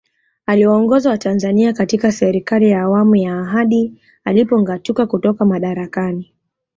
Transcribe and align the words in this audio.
Aliwaongoza 0.45 1.09
watanzania 1.09 1.73
katika 1.73 2.11
Serikali 2.11 2.69
ya 2.69 2.81
Awamu 2.81 3.15
ya 3.15 3.43
hadi 3.45 3.93
alipongatuka 4.23 5.07
kutoka 5.07 5.45
madarakani 5.45 6.33